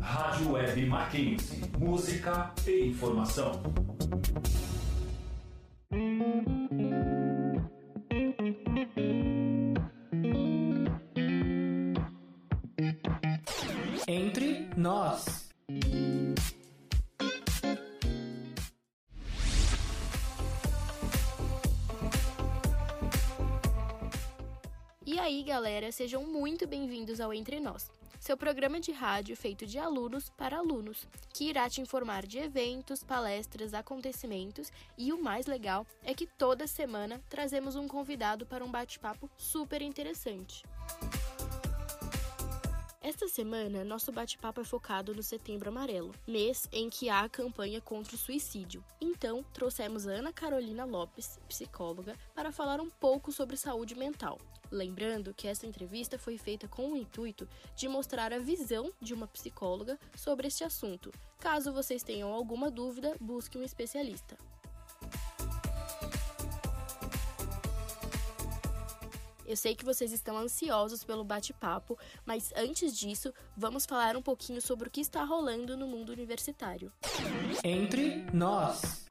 Rádio 0.00 0.52
Web 0.52 0.86
Mackenzie. 0.86 1.62
Música 1.78 2.52
e 2.66 2.88
informação. 2.88 3.62
Entre 14.06 14.68
nós. 14.76 15.50
E 25.06 25.18
aí, 25.18 25.42
galera, 25.42 25.90
sejam 25.92 26.24
muito 26.24 26.66
bem-vindos 26.66 27.20
ao 27.20 27.32
Entre 27.32 27.60
Nós, 27.60 27.90
seu 28.22 28.36
programa 28.36 28.78
de 28.78 28.92
rádio 28.92 29.36
feito 29.36 29.66
de 29.66 29.80
alunos 29.80 30.30
para 30.30 30.58
alunos, 30.58 31.08
que 31.34 31.48
irá 31.48 31.68
te 31.68 31.80
informar 31.80 32.24
de 32.24 32.38
eventos, 32.38 33.02
palestras, 33.02 33.74
acontecimentos 33.74 34.70
e 34.96 35.12
o 35.12 35.20
mais 35.20 35.46
legal 35.46 35.84
é 36.04 36.14
que 36.14 36.24
toda 36.24 36.68
semana 36.68 37.20
trazemos 37.28 37.74
um 37.74 37.88
convidado 37.88 38.46
para 38.46 38.64
um 38.64 38.70
bate-papo 38.70 39.28
super 39.36 39.82
interessante. 39.82 40.62
Esta 43.00 43.26
semana, 43.26 43.82
nosso 43.82 44.12
bate-papo 44.12 44.60
é 44.60 44.64
focado 44.64 45.12
no 45.12 45.22
Setembro 45.24 45.70
Amarelo, 45.70 46.14
mês 46.24 46.68
em 46.70 46.88
que 46.88 47.10
há 47.10 47.22
a 47.22 47.28
campanha 47.28 47.80
contra 47.80 48.14
o 48.14 48.18
suicídio. 48.18 48.84
Então, 49.00 49.44
trouxemos 49.52 50.06
a 50.06 50.12
Ana 50.12 50.32
Carolina 50.32 50.84
Lopes, 50.84 51.40
psicóloga, 51.48 52.16
para 52.36 52.52
falar 52.52 52.80
um 52.80 52.88
pouco 52.88 53.32
sobre 53.32 53.56
saúde 53.56 53.96
mental. 53.96 54.38
Lembrando 54.72 55.34
que 55.34 55.46
essa 55.46 55.66
entrevista 55.66 56.18
foi 56.18 56.38
feita 56.38 56.66
com 56.66 56.92
o 56.92 56.96
intuito 56.96 57.46
de 57.76 57.86
mostrar 57.88 58.32
a 58.32 58.38
visão 58.38 58.90
de 58.98 59.12
uma 59.12 59.28
psicóloga 59.28 59.98
sobre 60.16 60.48
este 60.48 60.64
assunto. 60.64 61.12
Caso 61.38 61.74
vocês 61.74 62.02
tenham 62.02 62.32
alguma 62.32 62.70
dúvida, 62.70 63.14
busque 63.20 63.58
um 63.58 63.62
especialista. 63.62 64.34
Eu 69.44 69.56
sei 69.58 69.74
que 69.74 69.84
vocês 69.84 70.10
estão 70.10 70.38
ansiosos 70.38 71.04
pelo 71.04 71.22
bate-papo, 71.22 71.98
mas 72.24 72.50
antes 72.56 72.96
disso, 72.96 73.34
vamos 73.54 73.84
falar 73.84 74.16
um 74.16 74.22
pouquinho 74.22 74.62
sobre 74.62 74.88
o 74.88 74.90
que 74.90 75.02
está 75.02 75.22
rolando 75.22 75.76
no 75.76 75.86
mundo 75.86 76.12
universitário. 76.12 76.90
Entre 77.62 78.24
nós. 78.32 79.01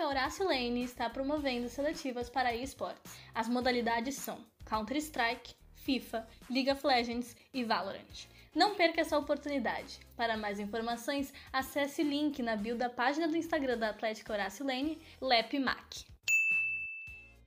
Atlética 0.00 0.06
Horácio 0.08 0.46
Lane 0.46 0.82
está 0.82 1.10
promovendo 1.10 1.68
seletivas 1.68 2.30
para 2.30 2.54
esportes. 2.54 3.18
As 3.34 3.48
modalidades 3.48 4.14
são 4.14 4.38
Counter-Strike, 4.64 5.54
FIFA, 5.74 6.26
League 6.48 6.70
of 6.70 6.86
Legends 6.86 7.36
e 7.52 7.62
Valorant. 7.62 8.26
Não 8.54 8.74
perca 8.74 9.02
essa 9.02 9.18
oportunidade. 9.18 10.00
Para 10.16 10.38
mais 10.38 10.58
informações, 10.58 11.34
acesse 11.52 12.00
o 12.00 12.08
link 12.08 12.42
na 12.42 12.56
bio 12.56 12.76
da 12.76 12.88
página 12.88 13.28
do 13.28 13.36
Instagram 13.36 13.76
da 13.76 13.90
Atlética 13.90 14.32
Horácio 14.32 14.66
Lane, 14.66 14.98
LepMac. 15.20 16.09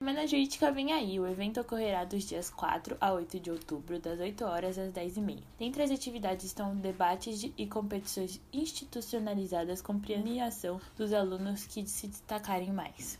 Semana 0.04 0.28
Jurídica 0.28 0.70
vem 0.70 0.92
aí. 0.92 1.18
O 1.18 1.26
evento 1.26 1.62
ocorrerá 1.62 2.04
dos 2.04 2.26
dias 2.26 2.50
4 2.50 2.98
a 3.00 3.14
8 3.14 3.40
de 3.40 3.50
outubro, 3.50 3.98
das 4.00 4.20
8 4.20 4.44
horas 4.44 4.78
às 4.78 4.92
10 4.92 5.16
e 5.16 5.22
meia. 5.22 5.44
Dentre 5.58 5.82
as 5.82 5.92
atividades 5.92 6.44
estão 6.44 6.76
debates 6.76 7.40
de, 7.40 7.54
e 7.58 7.66
competições 7.66 8.42
institucionalizadas 8.52 9.82
com 9.82 9.98
premiação 9.98 10.82
dos 10.98 11.14
alunos 11.14 11.66
que 11.66 11.88
se 11.88 12.08
destacarem 12.08 12.74
mais. 12.74 13.18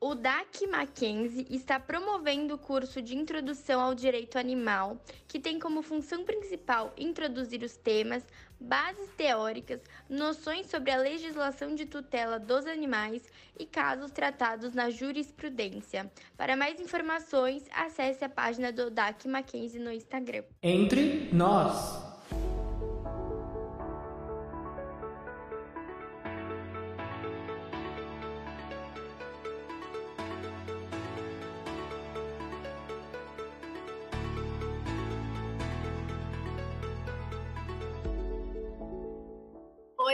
O 0.00 0.14
DAC 0.14 0.64
Mackenzie 0.68 1.46
está 1.50 1.78
promovendo 1.78 2.54
o 2.54 2.58
curso 2.58 3.02
de 3.02 3.16
Introdução 3.16 3.80
ao 3.80 3.96
Direito 3.96 4.38
Animal, 4.38 4.96
que 5.26 5.40
tem 5.40 5.58
como 5.58 5.82
função 5.82 6.24
principal 6.24 6.92
introduzir 6.96 7.62
os 7.62 7.76
temas, 7.76 8.24
bases 8.60 9.08
teóricas, 9.16 9.80
noções 10.08 10.68
sobre 10.68 10.90
a 10.90 10.96
legislação 10.96 11.74
de 11.74 11.86
tutela 11.86 12.38
dos 12.38 12.66
animais 12.66 13.22
e 13.58 13.66
casos 13.66 14.10
tratados 14.10 14.74
na 14.74 14.90
jurisprudência. 14.90 16.10
Para 16.36 16.56
mais 16.56 16.80
informações, 16.80 17.64
acesse 17.72 18.24
a 18.24 18.28
página 18.28 18.72
do 18.72 18.90
DAC 18.90 19.28
Mackenzie 19.28 19.80
no 19.80 19.92
Instagram. 19.92 20.44
Entre 20.62 21.28
nós. 21.32 22.07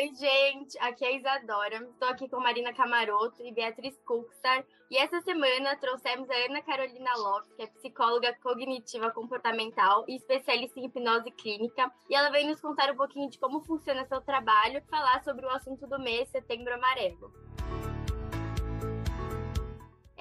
Oi, 0.04 0.12
gente, 0.16 0.78
aqui 0.80 1.02
é 1.02 1.08
a 1.08 1.12
Isadora. 1.12 1.76
Estou 1.76 2.08
aqui 2.08 2.28
com 2.28 2.38
Marina 2.38 2.74
Camaroto 2.74 3.42
e 3.42 3.50
Beatriz 3.54 3.98
Kukstar. 4.04 4.62
E 4.90 4.98
essa 4.98 5.18
semana 5.22 5.74
trouxemos 5.76 6.28
a 6.28 6.34
Ana 6.44 6.60
Carolina 6.60 7.16
Lopes, 7.16 7.50
que 7.54 7.62
é 7.62 7.66
psicóloga 7.68 8.36
cognitiva 8.42 9.10
comportamental 9.12 10.04
e 10.06 10.16
especialista 10.16 10.78
em 10.78 10.84
hipnose 10.84 11.30
clínica. 11.30 11.90
E 12.10 12.14
ela 12.14 12.28
vem 12.28 12.46
nos 12.46 12.60
contar 12.60 12.92
um 12.92 12.96
pouquinho 12.96 13.30
de 13.30 13.38
como 13.38 13.62
funciona 13.62 14.04
seu 14.04 14.20
trabalho, 14.20 14.84
falar 14.90 15.24
sobre 15.24 15.46
o 15.46 15.50
assunto 15.50 15.86
do 15.86 15.98
mês, 15.98 16.28
Setembro 16.28 16.74
Amarelo. 16.74 17.32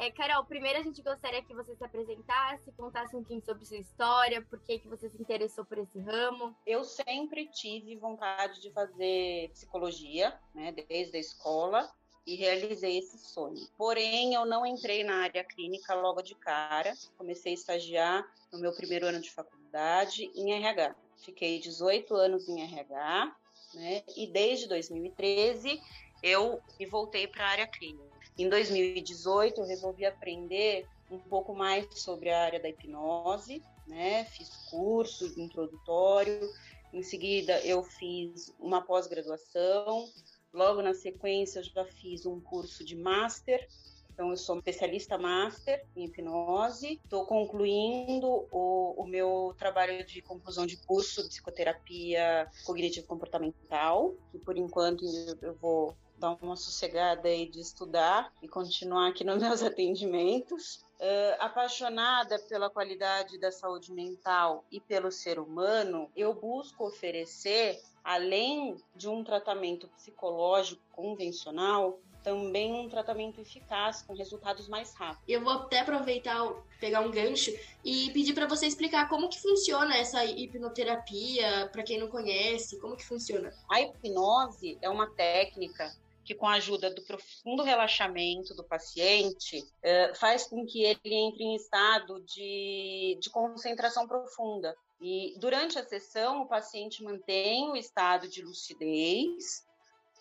É, 0.03 0.11
Carol, 0.11 0.43
primeiro 0.43 0.77
a 0.79 0.83
gente 0.83 1.01
gostaria 1.01 1.41
que 1.41 1.53
você 1.53 1.73
se 1.77 1.83
apresentasse, 1.85 2.73
contasse 2.73 3.15
um 3.15 3.19
pouquinho 3.19 3.41
sobre 3.41 3.63
sua 3.63 3.77
história, 3.77 4.41
por 4.41 4.59
que, 4.59 4.77
que 4.79 4.89
você 4.89 5.09
se 5.09 5.15
interessou 5.21 5.63
por 5.63 5.77
esse 5.77 5.97
ramo. 5.97 6.53
Eu 6.67 6.83
sempre 6.83 7.47
tive 7.47 7.95
vontade 7.95 8.59
de 8.59 8.69
fazer 8.71 9.49
psicologia, 9.51 10.37
né, 10.53 10.73
desde 10.73 11.15
a 11.15 11.19
escola, 11.21 11.89
e 12.27 12.35
realizei 12.35 12.97
esse 12.97 13.17
sonho. 13.17 13.65
Porém, 13.77 14.33
eu 14.33 14.45
não 14.45 14.65
entrei 14.65 15.05
na 15.05 15.23
área 15.23 15.41
clínica 15.41 15.95
logo 15.95 16.21
de 16.21 16.35
cara. 16.35 16.93
Comecei 17.17 17.53
a 17.53 17.55
estagiar 17.55 18.29
no 18.51 18.59
meu 18.59 18.73
primeiro 18.75 19.05
ano 19.05 19.21
de 19.21 19.31
faculdade 19.31 20.29
em 20.35 20.51
RH. 20.51 20.95
Fiquei 21.15 21.59
18 21.59 22.13
anos 22.13 22.49
em 22.49 22.61
RH, 22.61 23.35
né? 23.73 24.03
E 24.17 24.27
desde 24.27 24.67
2013 24.67 25.81
eu 26.21 26.61
me 26.77 26.85
voltei 26.85 27.25
para 27.25 27.45
a 27.45 27.49
área 27.51 27.67
clínica. 27.67 28.12
Em 28.37 28.49
2018, 28.49 29.61
eu 29.61 29.67
resolvi 29.67 30.05
aprender 30.05 30.87
um 31.11 31.19
pouco 31.19 31.53
mais 31.53 31.87
sobre 31.99 32.29
a 32.29 32.43
área 32.43 32.59
da 32.59 32.69
hipnose, 32.69 33.61
né? 33.87 34.25
Fiz 34.25 34.49
curso 34.69 35.39
introdutório, 35.39 36.49
em 36.91 37.03
seguida 37.03 37.59
eu 37.65 37.83
fiz 37.83 38.53
uma 38.59 38.81
pós-graduação, 38.81 40.07
logo 40.51 40.81
na 40.81 40.93
sequência 40.93 41.59
eu 41.59 41.63
já 41.63 41.85
fiz 41.85 42.25
um 42.25 42.39
curso 42.39 42.83
de 42.83 42.95
master, 42.95 43.67
então 44.13 44.29
eu 44.29 44.37
sou 44.37 44.57
especialista 44.57 45.17
master 45.17 45.83
em 45.95 46.05
hipnose, 46.05 46.99
estou 47.03 47.25
concluindo 47.25 48.47
o, 48.51 48.93
o, 49.01 49.07
meu 49.07 49.55
trabalho 49.57 50.05
de 50.05 50.21
conclusão 50.21 50.67
de 50.67 50.77
curso 50.77 51.23
de 51.23 51.29
psicoterapia 51.29 52.47
cognitivo 52.63 53.07
comportamental, 53.07 54.13
que 54.31 54.37
por 54.37 54.55
enquanto 54.55 55.03
eu 55.41 55.55
vou 55.55 55.95
dar 56.23 56.37
uma 56.41 56.55
sossegada 56.55 57.27
aí 57.27 57.45
de 57.45 57.59
estudar 57.59 58.31
e 58.41 58.47
continuar 58.47 59.09
aqui 59.09 59.25
nos 59.25 59.39
meus 59.43 59.61
atendimentos. 59.61 60.85
Uh, 60.99 61.35
apaixonada 61.39 62.39
pela 62.39 62.69
qualidade 62.69 63.37
da 63.37 63.51
saúde 63.51 63.91
mental 63.91 64.63
e 64.71 64.79
pelo 64.79 65.11
ser 65.11 65.37
humano, 65.37 66.09
eu 66.15 66.33
busco 66.33 66.85
oferecer, 66.85 67.77
além 68.01 68.77
de 68.95 69.09
um 69.09 69.21
tratamento 69.21 69.85
psicológico 69.89 70.81
convencional, 70.93 71.99
também 72.23 72.73
um 72.73 72.87
tratamento 72.87 73.41
eficaz 73.41 74.01
com 74.01 74.13
resultados 74.13 74.69
mais 74.69 74.93
rápidos. 74.93 75.25
Eu 75.27 75.43
vou 75.43 75.51
até 75.51 75.81
aproveitar, 75.81 76.39
pegar 76.79 77.01
um 77.01 77.11
gancho 77.11 77.51
e 77.83 78.09
pedir 78.11 78.33
para 78.33 78.47
você 78.47 78.65
explicar 78.65 79.09
como 79.09 79.27
que 79.27 79.41
funciona 79.41 79.97
essa 79.97 80.23
hipnoterapia, 80.23 81.67
para 81.69 81.83
quem 81.83 81.99
não 81.99 82.07
conhece, 82.07 82.79
como 82.79 82.95
que 82.95 83.05
funciona. 83.05 83.51
A 83.69 83.81
hipnose 83.81 84.77
é 84.81 84.89
uma 84.89 85.07
técnica 85.07 85.93
que 86.23 86.33
com 86.33 86.47
a 86.47 86.53
ajuda 86.53 86.89
do 86.89 87.01
profundo 87.03 87.63
relaxamento 87.63 88.53
do 88.55 88.63
paciente 88.63 89.63
eh, 89.81 90.13
faz 90.15 90.45
com 90.45 90.65
que 90.65 90.83
ele 90.83 90.99
entre 91.03 91.43
em 91.43 91.55
estado 91.55 92.21
de, 92.21 93.17
de 93.19 93.29
concentração 93.29 94.07
profunda. 94.07 94.75
E 95.01 95.35
durante 95.37 95.77
a 95.77 95.85
sessão, 95.85 96.43
o 96.43 96.47
paciente 96.47 97.03
mantém 97.03 97.69
o 97.69 97.75
estado 97.75 98.27
de 98.29 98.41
lucidez, 98.41 99.67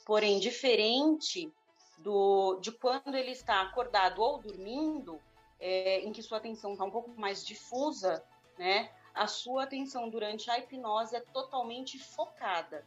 porém 0.05 0.41
diferente 0.41 1.53
do, 1.99 2.59
de 2.61 2.73
quando 2.73 3.15
ele 3.15 3.31
está 3.31 3.61
acordado 3.63 4.21
ou 4.21 4.39
dormindo, 4.39 5.21
é, 5.61 6.01
em 6.01 6.13
que 6.13 6.23
sua 6.23 6.39
atenção 6.39 6.73
está 6.73 6.85
um 6.85 6.91
pouco 6.91 7.11
mais 7.19 7.47
difusa, 7.47 8.25
né? 8.59 8.91
A 9.15 9.27
sua 9.27 9.65
atenção 9.65 10.09
durante 10.09 10.51
a 10.51 10.59
hipnose 10.59 11.15
é 11.15 11.21
totalmente 11.21 11.99
focada. 11.99 12.85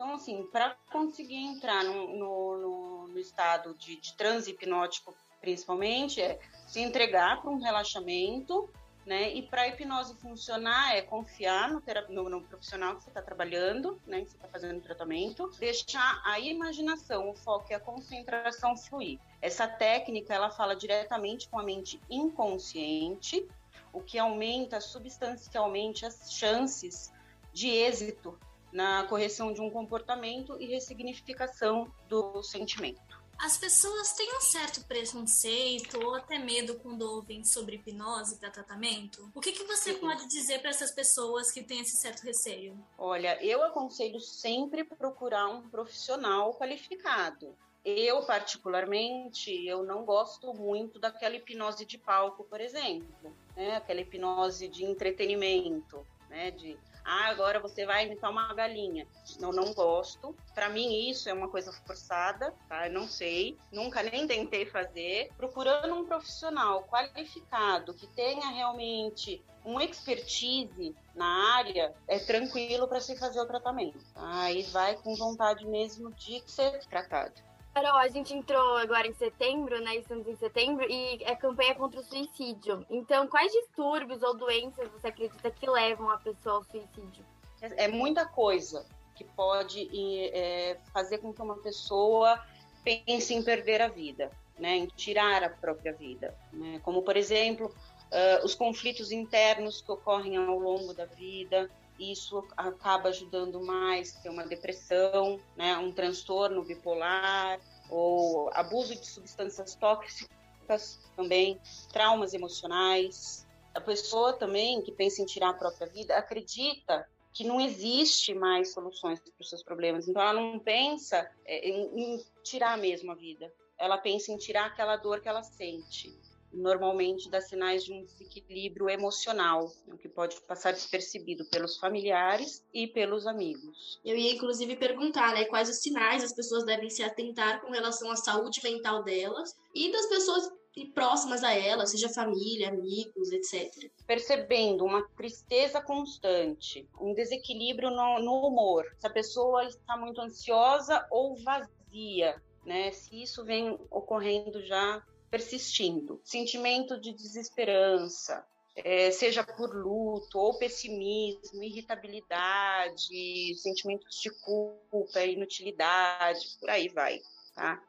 Então, 0.00 0.14
assim, 0.14 0.46
para 0.52 0.76
conseguir 0.92 1.34
entrar 1.34 1.82
no, 1.82 2.16
no, 2.16 2.56
no, 2.56 3.08
no 3.08 3.18
estado 3.18 3.74
de, 3.74 3.96
de 3.96 4.14
transe 4.14 4.52
hipnótico 4.52 5.12
principalmente, 5.40 6.22
é 6.22 6.38
se 6.68 6.78
entregar 6.78 7.42
para 7.42 7.50
um 7.50 7.58
relaxamento, 7.58 8.70
né? 9.04 9.34
E 9.34 9.42
para 9.42 9.62
a 9.62 9.68
hipnose 9.68 10.14
funcionar 10.14 10.94
é 10.94 11.02
confiar 11.02 11.72
no, 11.72 11.82
no, 12.10 12.28
no 12.28 12.42
profissional 12.42 12.94
que 12.94 13.02
você 13.02 13.10
está 13.10 13.20
trabalhando, 13.20 14.00
né? 14.06 14.20
Que 14.20 14.30
você 14.30 14.36
está 14.36 14.46
fazendo 14.46 14.78
o 14.78 14.82
tratamento, 14.82 15.50
deixar 15.58 16.22
a 16.24 16.38
imaginação, 16.38 17.28
o 17.28 17.34
foco 17.34 17.66
e 17.72 17.74
a 17.74 17.80
concentração 17.80 18.76
fluir. 18.76 19.18
Essa 19.42 19.66
técnica 19.66 20.32
ela 20.32 20.48
fala 20.48 20.76
diretamente 20.76 21.48
com 21.48 21.58
a 21.58 21.62
mente 21.64 22.00
inconsciente, 22.08 23.48
o 23.92 24.00
que 24.00 24.16
aumenta 24.16 24.80
substancialmente 24.80 26.06
as 26.06 26.32
chances 26.32 27.12
de 27.52 27.68
êxito 27.68 28.38
na 28.72 29.04
correção 29.04 29.52
de 29.52 29.60
um 29.60 29.70
comportamento 29.70 30.60
e 30.60 30.66
ressignificação 30.66 31.90
do 32.08 32.42
sentimento. 32.42 33.18
As 33.38 33.56
pessoas 33.56 34.14
têm 34.14 34.36
um 34.36 34.40
certo 34.40 34.84
preconceito 34.84 36.04
ou 36.04 36.16
até 36.16 36.38
medo 36.38 36.74
quando 36.80 37.02
ouvem 37.02 37.44
sobre 37.44 37.76
hipnose 37.76 38.36
para 38.36 38.50
tratamento? 38.50 39.30
O 39.32 39.40
que, 39.40 39.52
que 39.52 39.62
você 39.62 39.94
Sim. 39.94 40.00
pode 40.00 40.26
dizer 40.26 40.60
para 40.60 40.70
essas 40.70 40.90
pessoas 40.90 41.52
que 41.52 41.62
têm 41.62 41.80
esse 41.80 41.96
certo 41.98 42.22
receio? 42.22 42.76
Olha, 42.98 43.42
eu 43.42 43.62
aconselho 43.62 44.18
sempre 44.18 44.82
procurar 44.82 45.46
um 45.46 45.68
profissional 45.70 46.52
qualificado. 46.54 47.54
Eu, 47.84 48.26
particularmente, 48.26 49.50
eu 49.64 49.84
não 49.84 50.04
gosto 50.04 50.52
muito 50.52 50.98
daquela 50.98 51.36
hipnose 51.36 51.86
de 51.86 51.96
palco, 51.96 52.42
por 52.42 52.60
exemplo, 52.60 53.32
né? 53.56 53.76
aquela 53.76 54.00
hipnose 54.00 54.66
de 54.66 54.84
entretenimento, 54.84 56.04
né? 56.28 56.50
de 56.50 56.76
ah, 57.10 57.30
agora 57.30 57.58
você 57.58 57.86
vai 57.86 58.04
imitar 58.04 58.30
uma 58.30 58.52
galinha. 58.52 59.06
Não, 59.40 59.50
não 59.50 59.72
gosto. 59.72 60.36
Para 60.54 60.68
mim 60.68 61.08
isso 61.08 61.26
é 61.30 61.32
uma 61.32 61.48
coisa 61.48 61.72
forçada, 61.86 62.54
tá? 62.68 62.86
Eu 62.86 62.92
não 62.92 63.08
sei, 63.08 63.56
nunca 63.72 64.02
nem 64.02 64.26
tentei 64.26 64.66
fazer. 64.66 65.30
Procurando 65.34 65.94
um 65.94 66.04
profissional 66.04 66.84
qualificado 66.84 67.94
que 67.94 68.06
tenha 68.08 68.48
realmente 68.48 69.42
um 69.64 69.80
expertise 69.80 70.94
na 71.14 71.56
área, 71.56 71.94
é 72.06 72.18
tranquilo 72.18 72.86
para 72.86 73.00
se 73.00 73.16
fazer 73.18 73.40
o 73.40 73.46
tratamento. 73.46 73.98
Aí 74.14 74.62
vai 74.64 74.94
com 74.96 75.14
vontade 75.14 75.66
mesmo 75.66 76.12
de 76.12 76.42
ser 76.46 76.78
tratado. 76.88 77.47
Carol, 77.80 77.96
a 77.96 78.08
gente 78.08 78.34
entrou 78.34 78.76
agora 78.76 79.06
em 79.06 79.14
setembro, 79.14 79.80
né? 79.80 79.94
Estamos 79.96 80.26
em 80.26 80.34
setembro 80.34 80.84
e 80.90 81.22
é 81.22 81.36
campanha 81.36 81.76
contra 81.76 82.00
o 82.00 82.02
suicídio. 82.02 82.84
Então, 82.90 83.28
quais 83.28 83.52
distúrbios 83.52 84.20
ou 84.20 84.36
doenças 84.36 84.90
você 84.90 85.06
acredita 85.06 85.48
que 85.48 85.70
levam 85.70 86.10
a 86.10 86.18
pessoa 86.18 86.56
ao 86.56 86.64
suicídio? 86.64 87.24
É, 87.62 87.84
é 87.84 87.88
muita 87.88 88.26
coisa 88.26 88.84
que 89.14 89.22
pode 89.22 89.88
é, 90.34 90.76
fazer 90.92 91.18
com 91.18 91.32
que 91.32 91.40
uma 91.40 91.56
pessoa 91.58 92.44
pense 92.82 93.32
em 93.32 93.44
perder 93.44 93.80
a 93.80 93.88
vida, 93.88 94.32
né? 94.58 94.76
Em 94.76 94.86
tirar 94.86 95.44
a 95.44 95.48
própria 95.48 95.92
vida, 95.92 96.36
né? 96.52 96.80
Como 96.82 97.02
por 97.02 97.16
exemplo, 97.16 97.66
uh, 97.66 98.44
os 98.44 98.56
conflitos 98.56 99.12
internos 99.12 99.80
que 99.80 99.92
ocorrem 99.92 100.36
ao 100.36 100.58
longo 100.58 100.92
da 100.92 101.04
vida, 101.04 101.70
isso 101.98 102.46
acaba 102.56 103.08
ajudando 103.08 103.60
mais 103.60 104.12
ter 104.14 104.28
uma 104.28 104.46
depressão, 104.46 105.40
né, 105.56 105.76
um 105.78 105.92
transtorno 105.92 106.64
bipolar 106.64 107.60
ou 107.90 108.50
abuso 108.52 108.94
de 108.94 109.06
substâncias 109.06 109.74
tóxicas 109.74 111.00
também, 111.16 111.60
traumas 111.92 112.34
emocionais. 112.34 113.46
A 113.74 113.80
pessoa 113.80 114.32
também 114.32 114.82
que 114.82 114.92
pensa 114.92 115.22
em 115.22 115.26
tirar 115.26 115.50
a 115.50 115.54
própria 115.54 115.88
vida 115.88 116.16
acredita 116.16 117.08
que 117.32 117.44
não 117.44 117.60
existe 117.60 118.34
mais 118.34 118.72
soluções 118.72 119.20
para 119.20 119.32
os 119.40 119.48
seus 119.48 119.62
problemas. 119.62 120.08
Então 120.08 120.20
ela 120.20 120.34
não 120.34 120.58
pensa 120.58 121.30
é, 121.44 121.68
em, 121.68 122.14
em 122.14 122.24
tirar 122.42 122.76
mesmo 122.78 123.12
a 123.12 123.14
vida. 123.14 123.52
Ela 123.78 123.96
pensa 123.96 124.32
em 124.32 124.36
tirar 124.36 124.66
aquela 124.66 124.96
dor 124.96 125.20
que 125.20 125.28
ela 125.28 125.42
sente 125.42 126.18
normalmente 126.52 127.30
dá 127.30 127.40
sinais 127.40 127.84
de 127.84 127.92
um 127.92 128.04
desequilíbrio 128.04 128.88
emocional, 128.88 129.72
o 129.86 129.96
que 129.96 130.08
pode 130.08 130.40
passar 130.42 130.72
despercebido 130.72 131.44
pelos 131.46 131.76
familiares 131.76 132.64
e 132.72 132.86
pelos 132.86 133.26
amigos. 133.26 134.00
Eu 134.04 134.16
ia 134.16 134.32
inclusive 134.32 134.76
perguntar, 134.76 135.34
né, 135.34 135.44
quais 135.44 135.68
os 135.68 135.76
sinais 135.76 136.24
as 136.24 136.32
pessoas 136.32 136.64
devem 136.64 136.90
se 136.90 137.02
atentar 137.02 137.60
com 137.60 137.70
relação 137.70 138.10
à 138.10 138.16
saúde 138.16 138.60
mental 138.62 139.02
delas 139.02 139.56
e 139.74 139.90
das 139.92 140.06
pessoas 140.06 140.50
próximas 140.94 141.42
a 141.42 141.52
elas, 141.52 141.90
seja 141.90 142.08
família, 142.08 142.68
amigos, 142.68 143.32
etc. 143.32 143.90
Percebendo 144.06 144.84
uma 144.84 145.02
tristeza 145.16 145.80
constante, 145.80 146.88
um 147.00 147.14
desequilíbrio 147.14 147.90
no, 147.90 148.20
no 148.20 148.46
humor, 148.46 148.84
se 148.96 149.06
a 149.06 149.10
pessoa 149.10 149.64
está 149.64 149.96
muito 149.96 150.20
ansiosa 150.20 151.06
ou 151.10 151.36
vazia, 151.36 152.40
né? 152.64 152.92
Se 152.92 153.20
isso 153.22 153.44
vem 153.44 153.78
ocorrendo 153.90 154.62
já 154.62 155.02
persistindo. 155.30 156.20
Sentimento 156.24 156.98
de 157.00 157.12
desesperança, 157.12 158.44
é, 158.76 159.10
seja 159.10 159.42
por 159.42 159.74
luto 159.74 160.38
ou 160.38 160.58
pessimismo, 160.58 161.62
irritabilidade, 161.62 163.54
sentimentos 163.56 164.20
de 164.20 164.30
culpa, 164.30 165.20
inutilidade, 165.24 166.56
por 166.60 166.70
aí 166.70 166.88
vai, 166.88 167.20
tá? 167.54 167.82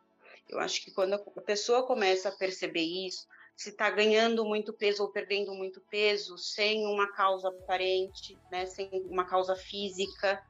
Eu 0.50 0.59
acho 0.59 0.83
que 0.83 0.91
quando 0.91 1.13
a 1.13 1.41
pessoa 1.41 1.86
começa 1.86 2.30
a 2.30 2.36
perceber 2.36 2.81
isso, 2.81 3.27
se 3.56 3.69
está 3.69 3.89
ganhando 3.89 4.45
muito 4.45 4.74
peso 4.74 5.03
ou 5.03 5.09
perdendo 5.09 5.53
muito 5.53 5.81
peso 5.91 6.38
sem 6.38 6.88
uma 6.88 7.12
causa 7.12 7.50
aparente, 7.50 8.39
né, 8.50 8.65
sem 8.65 8.89
uma 9.09 9.25
causa 9.25 9.56
física, 9.56 10.41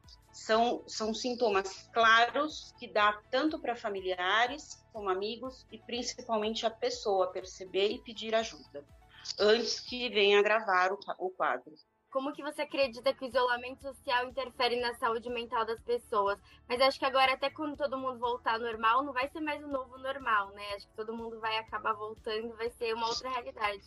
são, 0.45 0.83
são 0.87 1.13
sintomas 1.13 1.87
claros 1.91 2.73
que 2.79 2.91
dá 2.91 3.19
tanto 3.29 3.59
para 3.59 3.75
familiares 3.75 4.83
como 4.93 5.09
amigos 5.09 5.65
e 5.71 5.77
principalmente 5.77 6.65
a 6.65 6.71
pessoa 6.71 7.31
perceber 7.31 7.89
e 7.91 8.03
pedir 8.03 8.33
ajuda 8.33 8.85
antes 9.39 9.79
que 9.79 10.09
venha 10.09 10.39
agravar 10.39 10.91
o, 10.93 10.99
o 11.19 11.29
quadro. 11.31 11.73
Como 12.09 12.33
que 12.33 12.41
você 12.41 12.63
acredita 12.63 13.13
que 13.13 13.23
o 13.23 13.27
isolamento 13.27 13.81
social 13.81 14.27
interfere 14.27 14.79
na 14.79 14.95
saúde 14.95 15.29
mental 15.29 15.63
das 15.65 15.79
pessoas? 15.83 16.39
Mas 16.67 16.81
acho 16.81 16.97
que 16.97 17.05
agora, 17.05 17.33
até 17.33 17.51
quando 17.51 17.77
todo 17.77 17.99
mundo 17.99 18.17
voltar 18.17 18.53
ao 18.53 18.59
normal, 18.59 19.03
não 19.03 19.13
vai 19.13 19.29
ser 19.29 19.41
mais 19.41 19.63
o 19.63 19.67
novo 19.67 19.95
normal, 19.99 20.49
né? 20.51 20.63
Acho 20.73 20.87
que 20.87 20.95
todo 20.95 21.15
mundo 21.15 21.39
vai 21.39 21.55
acabar 21.57 21.93
voltando, 21.93 22.55
vai 22.55 22.71
ser 22.71 22.95
uma 22.95 23.07
outra 23.07 23.29
realidade. 23.29 23.83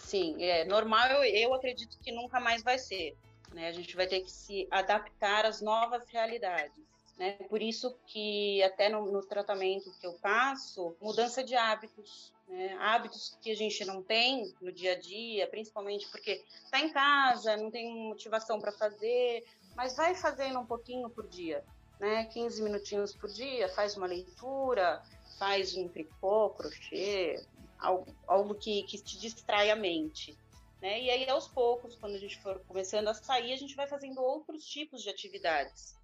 Sim, 0.00 0.40
é 0.44 0.64
normal. 0.64 1.08
Eu, 1.08 1.24
eu 1.24 1.54
acredito 1.54 1.98
que 2.00 2.12
nunca 2.12 2.38
mais 2.38 2.62
vai 2.62 2.78
ser. 2.78 3.16
Né? 3.52 3.68
A 3.68 3.72
gente 3.72 3.96
vai 3.96 4.06
ter 4.06 4.20
que 4.20 4.30
se 4.30 4.66
adaptar 4.70 5.44
às 5.44 5.60
novas 5.60 6.06
realidades. 6.08 6.90
Né? 7.20 7.32
Por 7.48 7.60
isso 7.60 7.94
que 8.06 8.62
até 8.62 8.88
no, 8.88 9.12
no 9.12 9.20
tratamento 9.22 9.92
que 10.00 10.06
eu 10.06 10.14
passo, 10.14 10.96
mudança 11.02 11.44
de 11.44 11.54
hábitos, 11.54 12.32
né? 12.48 12.76
hábitos 12.80 13.36
que 13.42 13.50
a 13.50 13.54
gente 13.54 13.84
não 13.84 14.02
tem 14.02 14.54
no 14.60 14.72
dia 14.72 14.92
a 14.92 14.98
dia, 14.98 15.46
principalmente 15.46 16.08
porque 16.08 16.42
está 16.64 16.80
em 16.80 16.90
casa, 16.90 17.56
não 17.58 17.70
tem 17.70 18.08
motivação 18.08 18.58
para 18.58 18.72
fazer, 18.72 19.44
mas 19.76 19.96
vai 19.96 20.14
fazendo 20.14 20.60
um 20.60 20.66
pouquinho 20.66 21.10
por 21.10 21.28
dia, 21.28 21.62
né? 21.98 22.24
15 22.24 22.62
minutinhos 22.62 23.14
por 23.14 23.30
dia, 23.30 23.68
faz 23.68 23.96
uma 23.96 24.06
leitura, 24.06 25.02
faz 25.38 25.76
um 25.76 25.88
tricô, 25.88 26.50
crochê, 26.50 27.42
algo, 27.78 28.06
algo 28.26 28.54
que, 28.54 28.82
que 28.84 28.98
te 28.98 29.18
distrai 29.18 29.70
a 29.70 29.76
mente. 29.76 30.36
Né? 30.80 31.02
E 31.02 31.10
aí, 31.10 31.28
aos 31.28 31.46
poucos, 31.46 31.94
quando 31.96 32.14
a 32.14 32.18
gente 32.18 32.40
for 32.40 32.58
começando 32.66 33.08
a 33.08 33.14
sair, 33.14 33.52
a 33.52 33.56
gente 33.56 33.76
vai 33.76 33.86
fazendo 33.86 34.20
outros 34.20 34.64
tipos 34.64 35.02
de 35.02 35.10
atividades 35.10 35.94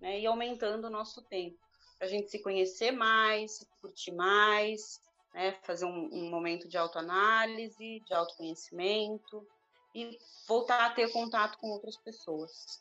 né? 0.00 0.20
e 0.20 0.26
aumentando 0.26 0.86
o 0.86 0.90
nosso 0.90 1.22
tempo 1.22 1.58
para 1.98 2.06
a 2.06 2.10
gente 2.10 2.30
se 2.30 2.38
conhecer 2.40 2.90
mais, 2.90 3.52
se 3.52 3.66
curtir 3.80 4.12
mais, 4.12 5.00
né? 5.32 5.52
fazer 5.62 5.86
um, 5.86 6.10
um 6.12 6.30
momento 6.30 6.68
de 6.68 6.76
autoanálise, 6.76 8.00
de 8.00 8.14
autoconhecimento 8.14 9.46
e 9.94 10.18
voltar 10.46 10.86
a 10.86 10.90
ter 10.90 11.10
contato 11.10 11.58
com 11.58 11.70
outras 11.70 11.96
pessoas. 11.96 12.80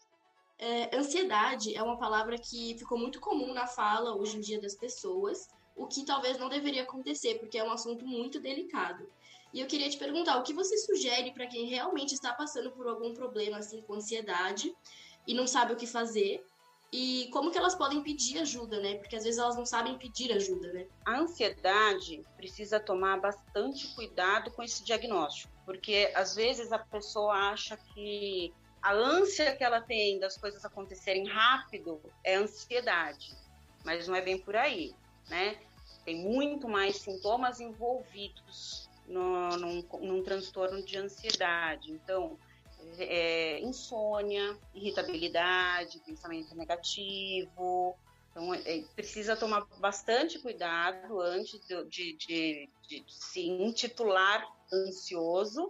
É, 0.57 0.95
ansiedade 0.95 1.75
é 1.75 1.83
uma 1.83 1.97
palavra 1.97 2.37
que 2.37 2.77
ficou 2.77 2.97
muito 2.97 3.19
comum 3.19 3.53
na 3.53 3.67
fala 3.67 4.15
hoje 4.15 4.37
em 4.37 4.41
dia 4.41 4.59
das 4.59 4.75
pessoas, 4.75 5.49
o 5.75 5.85
que 5.85 6.05
talvez 6.05 6.37
não 6.37 6.47
deveria 6.47 6.83
acontecer, 6.83 7.39
porque 7.39 7.57
é 7.57 7.63
um 7.63 7.71
assunto 7.71 8.05
muito 8.05 8.39
delicado. 8.39 9.09
E 9.55 9.61
eu 9.61 9.67
queria 9.67 9.89
te 9.89 9.97
perguntar, 9.97 10.37
o 10.37 10.43
que 10.43 10.53
você 10.53 10.77
sugere 10.77 11.31
para 11.31 11.47
quem 11.47 11.65
realmente 11.65 12.13
está 12.13 12.33
passando 12.33 12.71
por 12.71 12.85
algum 12.87 13.13
problema 13.13 13.59
assim 13.59 13.81
com 13.83 13.93
ansiedade 13.93 14.75
e 15.25 15.33
não 15.33 15.47
sabe 15.47 15.71
o 15.71 15.77
que 15.77 15.87
fazer? 15.87 16.45
E 16.91 17.29
como 17.31 17.49
que 17.49 17.57
elas 17.57 17.73
podem 17.73 18.03
pedir 18.03 18.37
ajuda, 18.39 18.81
né? 18.81 18.95
Porque 18.95 19.15
às 19.15 19.23
vezes 19.23 19.39
elas 19.39 19.55
não 19.55 19.65
sabem 19.65 19.97
pedir 19.97 20.33
ajuda, 20.33 20.73
né? 20.73 20.85
A 21.05 21.19
ansiedade 21.19 22.21
precisa 22.35 22.81
tomar 22.81 23.21
bastante 23.21 23.87
cuidado 23.95 24.51
com 24.51 24.61
esse 24.61 24.83
diagnóstico, 24.83 25.53
porque 25.63 26.11
às 26.13 26.35
vezes 26.35 26.73
a 26.73 26.79
pessoa 26.79 27.33
acha 27.51 27.77
que 27.93 28.53
a 28.81 28.93
ânsia 28.93 29.55
que 29.55 29.63
ela 29.63 29.79
tem 29.79 30.19
das 30.19 30.37
coisas 30.37 30.65
acontecerem 30.65 31.25
rápido 31.29 32.01
é 32.25 32.35
ansiedade, 32.35 33.33
mas 33.85 34.05
não 34.05 34.15
é 34.15 34.21
bem 34.21 34.37
por 34.37 34.57
aí, 34.57 34.93
né? 35.29 35.57
Tem 36.03 36.17
muito 36.17 36.67
mais 36.67 36.97
sintomas 36.97 37.61
envolvidos 37.61 38.93
no, 39.07 39.57
num, 39.57 39.83
num 40.01 40.23
transtorno 40.23 40.83
de 40.83 40.97
ansiedade. 40.97 41.91
Então, 41.91 42.37
é, 42.99 43.59
insônia, 43.59 44.57
irritabilidade, 44.73 45.99
pensamento 46.05 46.55
negativo, 46.55 47.95
Então, 48.31 48.53
é, 48.53 48.83
precisa 48.95 49.35
tomar 49.35 49.65
bastante 49.79 50.39
cuidado 50.39 51.19
antes 51.21 51.59
de, 51.65 51.83
de, 51.85 52.13
de, 52.13 52.69
de, 52.87 53.03
se 53.07 53.41
intitular 53.41 54.45
ansioso. 54.71 55.69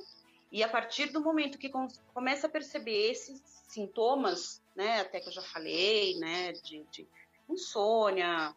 E 0.51 0.63
a 0.63 0.69
partir 0.69 1.11
do 1.11 1.21
momento 1.21 1.57
que 1.57 1.71
começa 2.13 2.47
a 2.47 2.49
perceber 2.49 3.11
esses 3.11 3.41
sintomas, 3.67 4.61
né, 4.75 5.01
até 5.01 5.19
que 5.19 5.27
eu 5.27 5.33
já 5.33 5.41
falei, 5.41 6.17
né, 6.17 6.53
de, 6.53 6.83
de 6.91 7.07
insônia, 7.49 8.55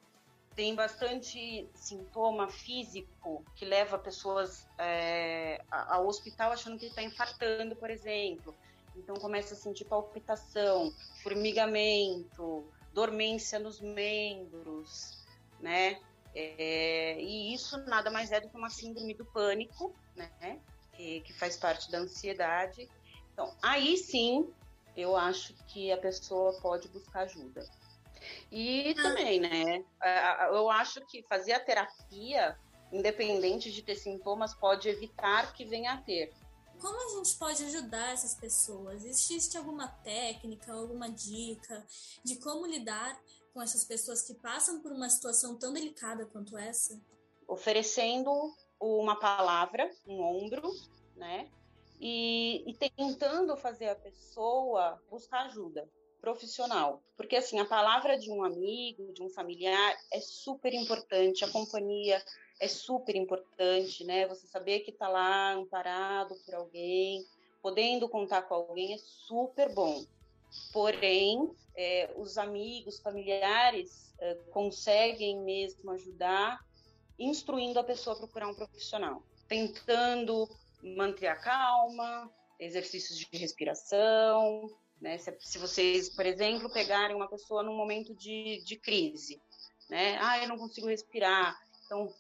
tem 0.59 0.75
bastante 0.75 1.71
sintoma 1.73 2.49
físico 2.49 3.45
que 3.55 3.65
leva 3.65 3.97
pessoas 3.97 4.67
é, 4.77 5.63
ao 5.71 6.05
hospital 6.09 6.51
achando 6.51 6.77
que 6.77 6.87
está 6.87 7.01
infartando, 7.01 7.77
por 7.77 7.89
exemplo. 7.89 8.53
Então 8.97 9.15
começa 9.15 9.55
a 9.55 9.57
sentir 9.57 9.85
palpitação, 9.85 10.93
formigamento, 11.23 12.67
dormência 12.93 13.61
nos 13.61 13.81
membros, 13.81 15.25
né? 15.61 16.01
É, 16.35 17.23
e 17.23 17.55
isso 17.55 17.79
nada 17.87 18.11
mais 18.11 18.33
é 18.33 18.41
do 18.41 18.49
que 18.49 18.57
uma 18.57 18.69
síndrome 18.69 19.15
do 19.15 19.25
pânico, 19.27 19.95
né? 20.17 20.59
Que, 20.93 21.21
que 21.21 21.33
faz 21.35 21.57
parte 21.57 21.89
da 21.89 21.99
ansiedade. 21.99 22.91
Então, 23.33 23.55
aí 23.63 23.97
sim, 23.97 24.53
eu 24.97 25.17
acho 25.17 25.55
que 25.69 25.93
a 25.93 25.97
pessoa 25.99 26.53
pode 26.61 26.89
buscar 26.89 27.21
ajuda. 27.21 27.65
E 28.51 28.95
ah. 28.99 29.03
também, 29.03 29.41
né? 29.41 29.85
Eu 30.51 30.71
acho 30.71 31.05
que 31.07 31.23
fazer 31.23 31.53
a 31.53 31.61
terapia, 31.61 32.59
independente 32.93 33.71
de 33.71 33.83
ter 33.83 33.97
sintomas, 33.97 34.55
pode 34.55 34.89
evitar 34.89 35.53
que 35.53 35.65
venha 35.65 35.93
a 35.93 35.99
ter. 35.99 36.33
Como 36.81 36.97
a 36.97 37.17
gente 37.17 37.37
pode 37.37 37.65
ajudar 37.65 38.13
essas 38.13 38.35
pessoas? 38.35 39.05
Existe 39.05 39.57
alguma 39.59 39.89
técnica, 39.89 40.73
alguma 40.73 41.11
dica 41.11 41.85
de 42.25 42.37
como 42.37 42.67
lidar 42.67 43.21
com 43.53 43.61
essas 43.61 43.85
pessoas 43.85 44.23
que 44.23 44.35
passam 44.35 44.81
por 44.81 44.93
uma 44.93 45.11
situação 45.11 45.59
tão 45.59 45.73
delicada 45.73 46.25
quanto 46.27 46.57
essa? 46.57 47.01
Oferecendo 47.49 48.31
uma 48.81 49.19
palavra, 49.19 49.91
um 50.07 50.21
ombro, 50.23 50.71
né? 51.17 51.51
E, 52.01 52.63
e 52.71 52.75
tentando 52.75 53.57
fazer 53.57 53.89
a 53.89 53.97
pessoa 53.97 55.03
buscar 55.11 55.47
ajuda 55.47 55.89
profissional. 56.21 57.03
Porque, 57.17 57.37
assim, 57.37 57.59
a 57.59 57.65
palavra 57.65 58.19
de 58.19 58.31
um 58.31 58.45
amigo, 58.45 59.13
de 59.13 59.23
um 59.23 59.31
familiar, 59.31 59.97
é 60.13 60.21
super 60.21 60.73
importante, 60.73 61.45
a 61.45 61.51
companhia, 61.51 62.23
é 62.61 62.69
super 62.69 63.15
importante, 63.17 64.05
né? 64.05 64.27
Você 64.27 64.47
saber 64.47 64.81
que 64.81 64.91
está 64.91 65.09
lá 65.09 65.53
amparado 65.53 66.35
por 66.45 66.55
alguém, 66.55 67.25
podendo 67.63 68.09
contar 68.09 68.43
com 68.43 68.55
alguém 68.55 68.95
é 68.95 68.99
super 68.99 69.73
bom. 69.73 70.05
Porém, 70.73 71.51
é, 71.77 72.11
os 72.17 72.39
amigos, 72.39 73.01
familiares 73.01 74.15
é, 74.19 74.35
conseguem 74.51 75.41
mesmo 75.41 75.91
ajudar, 75.93 76.61
instruindo 77.19 77.79
a 77.79 77.85
pessoa 77.85 78.17
a 78.17 78.19
procurar 78.19 78.49
um 78.49 78.55
profissional, 78.55 79.23
tentando 79.47 80.49
manter 80.83 81.27
a 81.27 81.37
calma, 81.37 82.31
exercícios 82.59 83.19
de 83.19 83.29
respiração, 83.37 84.69
né? 85.01 85.19
Se, 85.19 85.35
se 85.41 85.59
vocês, 85.59 86.09
por 86.09 86.27
exemplo, 86.27 86.71
pegarem 86.73 87.17
uma 87.17 87.29
pessoa 87.29 87.63
num 87.63 87.77
momento 87.77 88.15
de, 88.15 88.63
de 88.65 88.77
crise, 88.77 89.41
né? 89.89 90.19
Ah, 90.21 90.43
eu 90.43 90.49
não 90.49 90.59
consigo 90.59 90.89
respirar, 90.89 91.57
então 91.85 92.13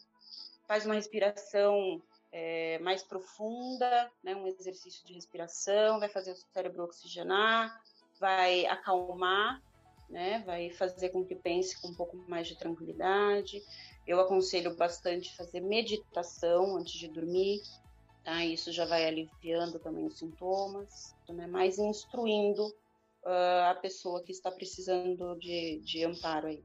faz 0.67 0.85
uma 0.85 0.95
respiração 0.95 2.03
é, 2.31 2.79
mais 2.81 3.03
profunda, 3.03 4.11
né, 4.23 4.35
um 4.35 4.47
exercício 4.47 5.05
de 5.07 5.15
respiração, 5.15 5.99
vai 5.99 6.09
fazer 6.09 6.33
o 6.33 6.37
cérebro 6.37 6.85
oxigenar, 6.85 7.81
vai 8.21 8.67
acalmar, 8.67 9.63
né, 10.09 10.43
vai 10.45 10.71
fazer 10.71 11.11
com 11.11 11.25
que 11.25 11.35
pense 11.35 11.81
com 11.81 11.89
um 11.89 11.95
pouco 11.95 12.17
mais 12.29 12.47
de 12.47 12.57
tranquilidade. 12.57 13.63
Eu 14.07 14.21
aconselho 14.21 14.77
bastante 14.77 15.35
fazer 15.37 15.61
meditação 15.61 16.77
antes 16.77 16.95
de 16.95 17.09
dormir, 17.09 17.61
tá? 18.29 18.45
Isso 18.45 18.71
já 18.71 18.85
vai 18.85 19.07
aliviando 19.07 19.79
também 19.79 20.07
os 20.07 20.19
sintomas, 20.19 21.17
né, 21.31 21.47
mas 21.47 21.79
instruindo 21.79 22.67
uh, 22.67 23.71
a 23.71 23.75
pessoa 23.81 24.23
que 24.23 24.33
está 24.33 24.51
precisando 24.51 25.35
de, 25.37 25.81
de 25.81 26.05
amparo 26.05 26.49
aí. 26.49 26.63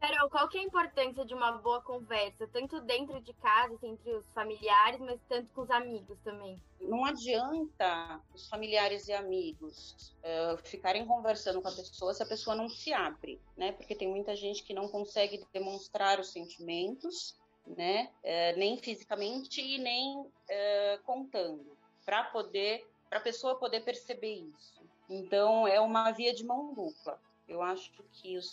Carol, 0.00 0.30
qual 0.30 0.48
que 0.48 0.56
é 0.56 0.60
a 0.60 0.64
importância 0.64 1.24
de 1.24 1.34
uma 1.34 1.50
boa 1.58 1.82
conversa, 1.82 2.46
tanto 2.52 2.80
dentro 2.82 3.20
de 3.20 3.32
casa, 3.32 3.76
entre 3.82 4.12
os 4.12 4.24
familiares, 4.28 5.00
mas 5.00 5.20
tanto 5.28 5.52
com 5.52 5.62
os 5.62 5.70
amigos 5.70 6.16
também? 6.22 6.56
Não 6.80 7.04
adianta 7.04 8.20
os 8.32 8.48
familiares 8.48 9.08
e 9.08 9.12
amigos 9.12 10.14
uh, 10.22 10.56
ficarem 10.58 11.04
conversando 11.04 11.60
com 11.60 11.66
a 11.66 11.74
pessoa 11.74 12.14
se 12.14 12.22
a 12.22 12.26
pessoa 12.26 12.54
não 12.54 12.68
se 12.68 12.92
abre, 12.92 13.40
né? 13.56 13.72
Porque 13.72 13.96
tem 13.96 14.06
muita 14.06 14.36
gente 14.36 14.62
que 14.62 14.72
não 14.72 14.86
consegue 14.88 15.44
demonstrar 15.52 16.20
os 16.20 16.30
sentimentos, 16.30 17.36
né? 17.76 18.10
Uh, 18.24 18.58
nem 18.58 18.76
fisicamente 18.78 19.60
e 19.60 19.78
nem 19.78 20.20
uh, 20.20 21.02
contando, 21.04 21.76
para 22.04 22.24
poder, 22.24 22.86
para 23.08 23.18
a 23.18 23.22
pessoa 23.22 23.56
poder 23.56 23.80
perceber 23.80 24.34
isso. 24.34 24.82
Então 25.08 25.66
é 25.66 25.80
uma 25.80 26.10
via 26.12 26.34
de 26.34 26.44
mão 26.44 26.74
dupla. 26.74 27.20
Eu 27.48 27.62
acho 27.62 27.92
que 28.12 28.36
os 28.36 28.52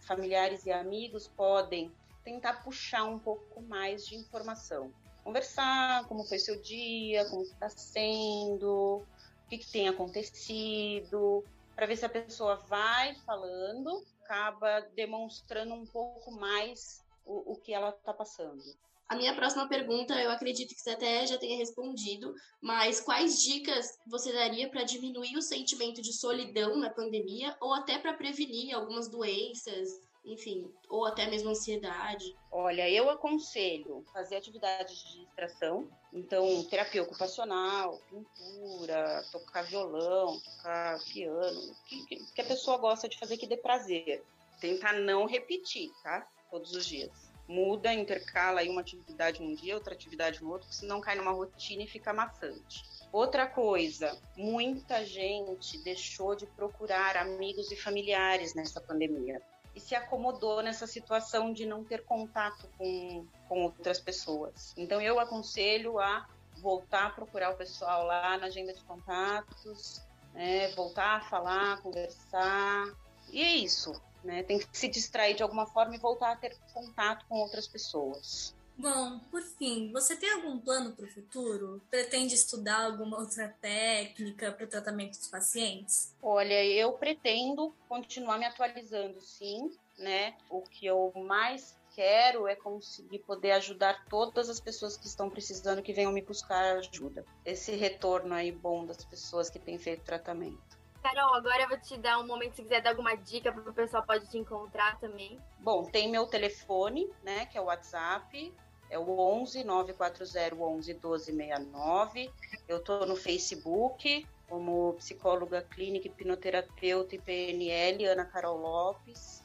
familiares 0.00 0.66
e 0.66 0.72
amigos 0.72 1.28
podem 1.28 1.92
tentar 2.24 2.64
puxar 2.64 3.04
um 3.04 3.18
pouco 3.18 3.62
mais 3.62 4.06
de 4.06 4.16
informação. 4.16 4.92
Conversar 5.22 6.06
como 6.08 6.24
foi 6.24 6.38
seu 6.38 6.60
dia, 6.60 7.24
como 7.30 7.42
está 7.42 7.68
sendo, 7.68 9.04
o 9.46 9.48
que, 9.48 9.58
que 9.58 9.70
tem 9.70 9.88
acontecido, 9.88 11.44
para 11.76 11.86
ver 11.86 11.96
se 11.96 12.04
a 12.04 12.08
pessoa 12.08 12.56
vai 12.56 13.14
falando, 13.26 14.04
acaba 14.24 14.80
demonstrando 14.94 15.74
um 15.74 15.86
pouco 15.86 16.32
mais 16.32 17.04
o, 17.32 17.52
o 17.52 17.56
que 17.56 17.72
ela 17.72 17.90
está 17.90 18.12
passando. 18.12 18.62
A 19.08 19.16
minha 19.16 19.34
próxima 19.34 19.68
pergunta, 19.68 20.14
eu 20.14 20.30
acredito 20.30 20.74
que 20.74 20.80
você 20.80 20.90
até 20.90 21.26
já 21.26 21.36
tenha 21.36 21.58
respondido, 21.58 22.34
mas 22.62 23.00
quais 23.00 23.42
dicas 23.42 23.98
você 24.06 24.32
daria 24.32 24.70
para 24.70 24.84
diminuir 24.84 25.36
o 25.36 25.42
sentimento 25.42 26.00
de 26.00 26.12
solidão 26.12 26.76
na 26.76 26.88
pandemia 26.88 27.54
ou 27.60 27.74
até 27.74 27.98
para 27.98 28.14
prevenir 28.14 28.74
algumas 28.74 29.08
doenças, 29.08 30.00
enfim, 30.24 30.72
ou 30.88 31.04
até 31.04 31.26
mesmo 31.26 31.50
ansiedade? 31.50 32.34
Olha, 32.50 32.88
eu 32.88 33.10
aconselho 33.10 34.02
fazer 34.14 34.36
atividades 34.36 34.96
de 35.04 35.26
distração, 35.26 35.90
então 36.10 36.64
terapia 36.64 37.02
ocupacional, 37.02 38.00
pintura, 38.08 39.22
tocar 39.30 39.62
violão, 39.62 40.40
tocar 40.40 40.98
piano, 41.12 41.60
o 41.60 42.06
que, 42.06 42.16
que 42.16 42.40
a 42.40 42.46
pessoa 42.46 42.78
gosta 42.78 43.10
de 43.10 43.18
fazer 43.18 43.36
que 43.36 43.46
dê 43.46 43.58
prazer. 43.58 44.24
Tentar 44.58 44.94
não 44.94 45.26
repetir, 45.26 45.90
tá? 46.02 46.26
Todos 46.52 46.72
os 46.72 46.86
dias 46.86 47.32
muda, 47.48 47.92
intercala 47.92 48.60
aí 48.60 48.68
uma 48.68 48.80
atividade 48.80 49.42
um 49.42 49.54
dia, 49.54 49.74
outra 49.74 49.94
atividade 49.94 50.42
no 50.42 50.50
outro, 50.50 50.68
senão 50.70 51.00
cai 51.00 51.16
numa 51.16 51.32
rotina 51.32 51.82
e 51.82 51.86
fica 51.86 52.12
maçante. 52.12 52.84
Outra 53.10 53.46
coisa, 53.46 54.18
muita 54.36 55.04
gente 55.04 55.78
deixou 55.82 56.34
de 56.34 56.46
procurar 56.46 57.16
amigos 57.16 57.70
e 57.70 57.76
familiares 57.76 58.54
nessa 58.54 58.80
pandemia 58.80 59.42
e 59.74 59.80
se 59.80 59.94
acomodou 59.94 60.62
nessa 60.62 60.86
situação 60.86 61.52
de 61.52 61.66
não 61.66 61.82
ter 61.82 62.04
contato 62.04 62.68
com, 62.78 63.26
com 63.48 63.62
outras 63.64 63.98
pessoas. 63.98 64.74
Então 64.76 65.00
eu 65.00 65.18
aconselho 65.18 65.98
a 65.98 66.28
voltar 66.58 67.06
a 67.06 67.10
procurar 67.10 67.50
o 67.50 67.56
pessoal 67.56 68.06
lá 68.06 68.36
na 68.38 68.46
agenda 68.46 68.72
de 68.72 68.82
contatos, 68.84 70.02
né, 70.34 70.68
voltar 70.74 71.16
a 71.16 71.20
falar, 71.22 71.82
conversar. 71.82 72.94
E 73.30 73.40
é 73.42 73.56
isso 73.56 74.00
né? 74.24 74.42
Tem 74.42 74.58
que 74.58 74.66
se 74.72 74.88
distrair 74.88 75.34
de 75.34 75.42
alguma 75.42 75.66
forma 75.66 75.94
e 75.94 75.98
voltar 75.98 76.32
a 76.32 76.36
ter 76.36 76.56
contato 76.72 77.24
com 77.28 77.38
outras 77.38 77.66
pessoas. 77.66 78.54
Bom, 78.76 79.18
por 79.30 79.42
fim, 79.42 79.92
você 79.92 80.16
tem 80.16 80.32
algum 80.32 80.58
plano 80.58 80.92
para 80.92 81.04
o 81.04 81.08
futuro? 81.08 81.80
Pretende 81.90 82.34
estudar 82.34 82.86
alguma 82.86 83.20
outra 83.20 83.48
técnica 83.60 84.50
para 84.50 84.64
o 84.64 84.68
tratamento 84.68 85.18
dos 85.18 85.28
pacientes? 85.28 86.14
Olha, 86.22 86.64
eu 86.64 86.92
pretendo 86.94 87.74
continuar 87.88 88.38
me 88.38 88.46
atualizando, 88.46 89.20
sim, 89.20 89.70
né? 89.98 90.34
O 90.48 90.62
que 90.62 90.86
eu 90.86 91.12
mais 91.14 91.76
quero 91.94 92.48
é 92.48 92.56
conseguir 92.56 93.18
poder 93.20 93.52
ajudar 93.52 94.06
todas 94.08 94.48
as 94.48 94.58
pessoas 94.58 94.96
que 94.96 95.06
estão 95.06 95.28
precisando 95.28 95.82
que 95.82 95.92
venham 95.92 96.10
me 96.10 96.22
buscar 96.22 96.76
ajuda. 96.78 97.24
Esse 97.44 97.72
retorno 97.72 98.34
aí 98.34 98.50
bom 98.50 98.86
das 98.86 99.04
pessoas 99.04 99.50
que 99.50 99.58
têm 99.58 99.78
feito 99.78 100.02
tratamento. 100.02 100.81
Carol, 101.02 101.34
agora 101.34 101.62
eu 101.62 101.68
vou 101.68 101.78
te 101.78 101.98
dar 101.98 102.18
um 102.20 102.26
momento 102.26 102.54
se 102.54 102.62
quiser 102.62 102.80
dar 102.80 102.90
alguma 102.90 103.16
dica 103.16 103.52
para 103.52 103.68
o 103.68 103.74
pessoal 103.74 104.04
pode 104.04 104.30
te 104.30 104.38
encontrar 104.38 105.00
também. 105.00 105.36
Bom, 105.58 105.82
tem 105.84 106.08
meu 106.08 106.26
telefone, 106.26 107.10
né, 107.22 107.46
que 107.46 107.58
é 107.58 107.60
o 107.60 107.64
WhatsApp, 107.64 108.54
é 108.88 108.96
o 108.98 109.18
11 109.18 109.64
940 109.64 110.54
11 110.54 110.94
12 110.94 111.32
69. 111.32 112.30
Eu 112.68 112.84
tô 112.84 113.04
no 113.04 113.16
Facebook 113.16 114.24
como 114.48 114.92
psicóloga 114.94 115.60
clínica, 115.62 116.06
hipnoterapeuta 116.06 117.16
e 117.16 117.18
PNL, 117.18 118.06
Ana 118.06 118.24
Carol 118.26 118.58
Lopes. 118.58 119.42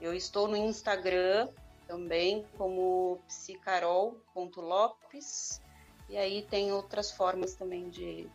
Eu 0.00 0.12
estou 0.14 0.48
no 0.48 0.56
Instagram 0.56 1.48
também 1.86 2.44
como 2.56 3.20
psicarol.lopes. 3.26 5.60
E 6.08 6.16
aí 6.16 6.40
tem 6.42 6.72
outras 6.72 7.12
formas 7.12 7.54
também 7.54 7.90
de 7.90 8.26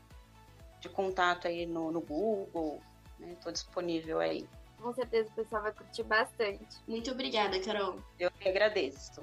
de 0.84 0.90
contato 0.90 1.48
aí 1.48 1.66
no, 1.66 1.92
no 1.92 2.02
Google, 2.02 2.82
né? 3.18 3.32
Estou 3.32 3.52
disponível 3.54 4.20
aí. 4.20 4.46
com 4.78 4.94
certeza 4.94 5.30
o 5.30 5.34
pessoal 5.34 5.63
vai 5.63 5.72
curtir 5.72 6.04
bastante. 6.04 6.78
Muito 6.86 7.10
obrigada, 7.10 7.58
Carol. 7.62 8.00
Eu 8.20 8.30
que 8.32 8.50
agradeço. 8.50 9.22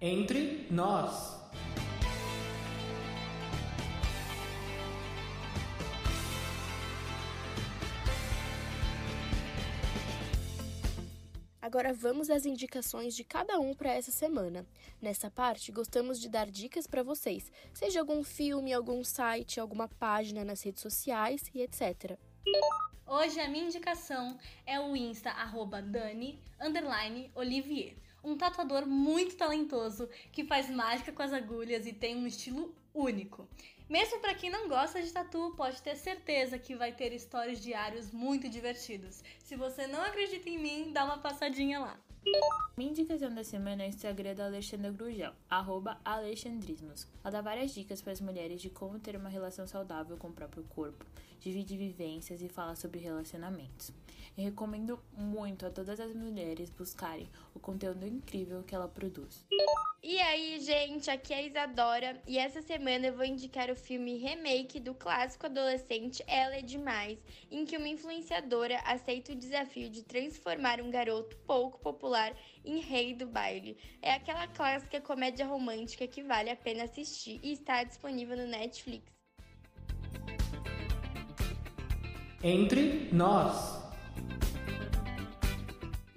Entre 0.00 0.68
nós. 0.70 1.33
Agora 11.74 11.92
vamos 11.92 12.30
às 12.30 12.46
indicações 12.46 13.16
de 13.16 13.24
cada 13.24 13.58
um 13.58 13.74
para 13.74 13.92
essa 13.92 14.12
semana. 14.12 14.64
Nessa 15.02 15.28
parte, 15.28 15.72
gostamos 15.72 16.20
de 16.20 16.28
dar 16.28 16.48
dicas 16.48 16.86
para 16.86 17.02
vocês, 17.02 17.50
seja 17.72 17.98
algum 17.98 18.22
filme, 18.22 18.72
algum 18.72 19.02
site, 19.02 19.58
alguma 19.58 19.88
página 19.88 20.44
nas 20.44 20.62
redes 20.62 20.80
sociais 20.80 21.50
e 21.52 21.62
etc. 21.62 22.16
Hoje 23.04 23.40
a 23.40 23.48
minha 23.48 23.64
indicação 23.64 24.38
é 24.64 24.78
o 24.78 24.94
Insta 24.94 25.30
arroba 25.30 25.82
Dani 25.82 26.40
Olivier, 27.34 27.96
um 28.22 28.36
tatuador 28.36 28.86
muito 28.86 29.36
talentoso 29.36 30.08
que 30.30 30.44
faz 30.44 30.70
mágica 30.70 31.10
com 31.10 31.24
as 31.24 31.32
agulhas 31.32 31.88
e 31.88 31.92
tem 31.92 32.14
um 32.14 32.28
estilo 32.28 32.72
único. 32.94 33.48
Mesmo 33.88 34.18
para 34.18 34.34
quem 34.34 34.48
não 34.48 34.66
gosta 34.66 35.02
de 35.02 35.12
tatu, 35.12 35.52
pode 35.56 35.82
ter 35.82 35.94
certeza 35.96 36.58
que 36.58 36.74
vai 36.74 36.90
ter 36.92 37.18
stories 37.18 37.60
diários 37.60 38.10
muito 38.10 38.48
divertidos. 38.48 39.22
Se 39.40 39.56
você 39.56 39.86
não 39.86 40.02
acredita 40.02 40.48
em 40.48 40.58
mim, 40.58 40.92
dá 40.92 41.04
uma 41.04 41.18
passadinha 41.18 41.78
lá. 41.78 41.98
Minha 42.74 42.90
indicação 42.90 43.32
da 43.34 43.44
semana 43.44 43.82
é 43.82 43.86
o 43.86 43.88
Instagram 43.90 44.34
da 44.34 44.46
Alexandra 44.46 44.90
Grugel, 44.90 45.34
arroba 45.50 46.00
Alexandrismos. 46.02 47.06
Ela 47.22 47.32
dá 47.32 47.40
várias 47.42 47.74
dicas 47.74 48.00
para 48.00 48.12
as 48.12 48.20
mulheres 48.22 48.62
de 48.62 48.70
como 48.70 48.98
ter 48.98 49.16
uma 49.16 49.28
relação 49.28 49.66
saudável 49.66 50.16
com 50.16 50.28
o 50.28 50.32
próprio 50.32 50.64
corpo, 50.64 51.04
divide 51.38 51.76
vivências 51.76 52.40
e 52.40 52.48
fala 52.48 52.74
sobre 52.74 53.00
relacionamentos. 53.00 53.92
Eu 54.36 54.44
recomendo 54.44 54.98
muito 55.12 55.66
a 55.66 55.70
todas 55.70 56.00
as 56.00 56.14
mulheres 56.14 56.70
buscarem 56.70 57.28
o 57.54 57.60
conteúdo 57.60 58.06
incrível 58.06 58.62
que 58.62 58.74
ela 58.74 58.88
produz. 58.88 59.44
E 60.06 60.20
aí, 60.20 60.60
gente, 60.60 61.10
aqui 61.10 61.32
é 61.32 61.38
a 61.38 61.42
Isadora 61.42 62.20
e 62.28 62.36
essa 62.36 62.60
semana 62.60 63.06
eu 63.06 63.14
vou 63.14 63.24
indicar 63.24 63.70
o 63.70 63.74
filme 63.74 64.18
remake 64.18 64.78
do 64.78 64.92
clássico 64.92 65.46
adolescente 65.46 66.22
Ela 66.26 66.56
é 66.56 66.60
Demais, 66.60 67.18
em 67.50 67.64
que 67.64 67.78
uma 67.78 67.88
influenciadora 67.88 68.78
aceita 68.84 69.32
o 69.32 69.34
desafio 69.34 69.88
de 69.88 70.02
transformar 70.02 70.78
um 70.82 70.90
garoto 70.90 71.34
pouco 71.46 71.78
popular 71.78 72.36
em 72.62 72.80
rei 72.80 73.14
do 73.14 73.26
baile. 73.26 73.78
É 74.02 74.12
aquela 74.12 74.46
clássica 74.46 75.00
comédia 75.00 75.46
romântica 75.46 76.06
que 76.06 76.22
vale 76.22 76.50
a 76.50 76.56
pena 76.56 76.84
assistir 76.84 77.40
e 77.42 77.52
está 77.52 77.82
disponível 77.82 78.36
no 78.36 78.46
Netflix. 78.46 79.10
Entre 82.42 83.08
nós. 83.10 83.73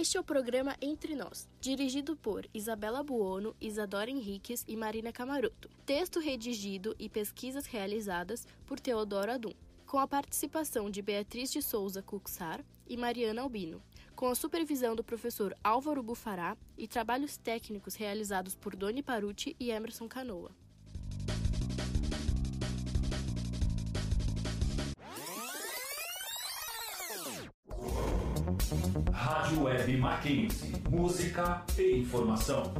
Este 0.00 0.16
é 0.16 0.20
o 0.20 0.22
programa 0.22 0.76
Entre 0.80 1.16
Nós, 1.16 1.48
dirigido 1.60 2.14
por 2.14 2.48
Isabela 2.54 3.02
Buono, 3.02 3.56
Isadora 3.60 4.08
Henriques 4.08 4.64
e 4.68 4.76
Marina 4.76 5.10
Camaroto. 5.10 5.68
Texto 5.84 6.20
redigido 6.20 6.94
e 7.00 7.08
pesquisas 7.08 7.66
realizadas 7.66 8.46
por 8.64 8.78
Teodoro 8.78 9.32
Adum, 9.32 9.52
com 9.84 9.98
a 9.98 10.06
participação 10.06 10.88
de 10.88 11.02
Beatriz 11.02 11.50
de 11.50 11.60
Souza 11.60 12.00
Cuxar 12.00 12.64
e 12.86 12.96
Mariana 12.96 13.42
Albino, 13.42 13.82
com 14.14 14.28
a 14.28 14.36
supervisão 14.36 14.94
do 14.94 15.02
professor 15.02 15.52
Álvaro 15.64 16.00
Bufará 16.00 16.56
e 16.76 16.86
trabalhos 16.86 17.36
técnicos 17.36 17.96
realizados 17.96 18.54
por 18.54 18.76
Doni 18.76 19.02
Paruti 19.02 19.56
e 19.58 19.72
Emerson 19.72 20.06
Canoa. 20.06 20.52
Web 29.62 29.96
Mackenzie. 29.96 30.72
Música 30.90 31.64
e 31.76 31.98
informação. 31.98 32.72